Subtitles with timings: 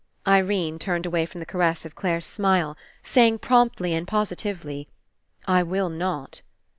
[0.27, 4.87] Irene turned away from the caress of Clare's smile, saying promptly and positively:
[5.45, 6.41] "I will not."